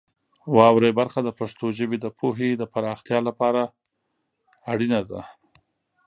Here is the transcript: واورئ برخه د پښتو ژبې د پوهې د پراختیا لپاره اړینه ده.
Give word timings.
واورئ 0.55 0.91
برخه 0.99 1.19
د 1.23 1.29
پښتو 1.39 1.65
ژبې 1.77 1.97
د 2.01 2.05
پوهې 2.19 2.49
د 2.57 2.63
پراختیا 2.73 3.19
لپاره 3.27 3.61
اړینه 4.71 5.01
ده. 5.09 5.21